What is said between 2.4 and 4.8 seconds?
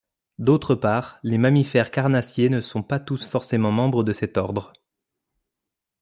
ne sont pas tous forcément membres de cet ordre.